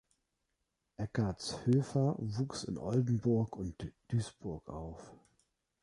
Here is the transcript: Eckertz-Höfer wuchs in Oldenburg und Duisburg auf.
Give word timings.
Eckertz-Höfer 0.97 2.15
wuchs 2.17 2.63
in 2.63 2.79
Oldenburg 2.79 3.55
und 3.55 3.93
Duisburg 4.11 4.67
auf. 4.67 5.13